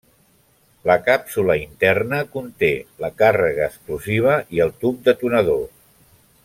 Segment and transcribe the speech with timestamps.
[0.89, 2.71] La càpsula interna conté
[3.05, 5.67] la càrrega explosiva i el tub detonador.